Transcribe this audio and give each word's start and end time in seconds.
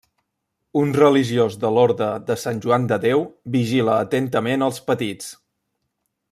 Un 0.79 0.93
religiós 1.01 1.57
de 1.63 1.71
l'orde 1.75 2.07
de 2.29 2.37
Sant 2.45 2.63
Joan 2.63 2.89
de 2.93 2.99
Déu 3.05 3.23
vigila 3.57 3.99
atentament 4.07 4.69
als 4.71 4.83
petits. 4.91 5.31